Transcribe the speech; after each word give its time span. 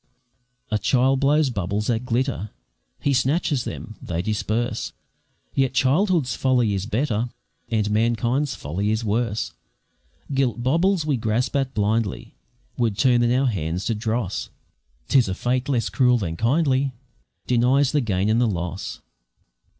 A 0.71 0.79
child 0.79 1.19
blows 1.19 1.51
bubbles 1.51 1.85
that 1.85 2.05
glitter, 2.05 2.49
He 3.01 3.13
snatches 3.13 3.65
them, 3.65 3.97
they 4.01 4.23
disperse; 4.23 4.93
Yet 5.53 5.75
childhood's 5.75 6.35
folly 6.35 6.73
is 6.73 6.87
better, 6.87 7.29
And 7.69 7.91
manhood's 7.91 8.55
folly 8.55 8.89
is 8.89 9.05
worse; 9.05 9.53
Gilt 10.33 10.63
baubles 10.63 11.05
we 11.05 11.17
grasp 11.17 11.55
at 11.55 11.75
blindly 11.75 12.33
Would 12.77 12.97
turn 12.97 13.21
in 13.21 13.31
our 13.31 13.45
hands 13.45 13.85
to 13.85 13.93
dross; 13.93 14.49
'Tis 15.07 15.29
a 15.29 15.35
fate 15.35 15.69
less 15.69 15.87
cruel 15.87 16.17
than 16.17 16.35
kindly 16.35 16.93
Denies 17.45 17.91
the 17.91 18.01
gain 18.01 18.27
and 18.27 18.41
the 18.41 18.47
loss. 18.47 19.01